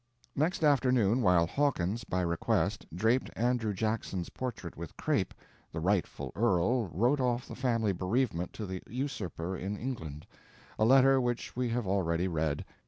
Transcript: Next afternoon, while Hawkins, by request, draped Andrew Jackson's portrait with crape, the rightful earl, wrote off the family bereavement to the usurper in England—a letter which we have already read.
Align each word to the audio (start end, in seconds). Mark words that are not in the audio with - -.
Next 0.35 0.63
afternoon, 0.63 1.21
while 1.21 1.45
Hawkins, 1.45 2.03
by 2.05 2.21
request, 2.21 2.87
draped 2.91 3.29
Andrew 3.35 3.71
Jackson's 3.71 4.29
portrait 4.29 4.75
with 4.75 4.97
crape, 4.97 5.31
the 5.71 5.79
rightful 5.79 6.31
earl, 6.35 6.87
wrote 6.87 7.19
off 7.19 7.47
the 7.47 7.53
family 7.53 7.91
bereavement 7.93 8.51
to 8.53 8.65
the 8.65 8.81
usurper 8.87 9.55
in 9.55 9.77
England—a 9.77 10.85
letter 10.85 11.21
which 11.21 11.55
we 11.55 11.69
have 11.69 11.85
already 11.85 12.27
read. 12.27 12.65